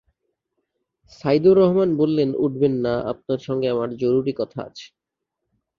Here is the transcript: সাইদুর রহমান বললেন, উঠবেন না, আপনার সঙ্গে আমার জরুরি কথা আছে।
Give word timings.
সাইদুর 1.11 1.55
রহমান 1.57 1.89
বললেন, 1.97 2.29
উঠবেন 2.37 2.73
না, 2.85 2.93
আপনার 3.11 3.39
সঙ্গে 3.47 3.67
আমার 3.69 3.89
জরুরি 3.97 4.33
কথা 4.37 4.59
আছে। 4.67 4.87